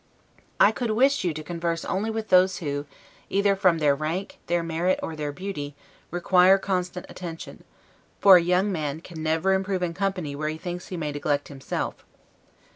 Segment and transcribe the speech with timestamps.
[0.59, 2.87] I could wish you to converse only with those who,
[3.29, 5.75] either from their rank, their merit, or their beauty,
[6.09, 7.63] require constant attention;
[8.19, 11.49] for a young man can never improve in company where he thinks he may neglect
[11.49, 12.03] himself.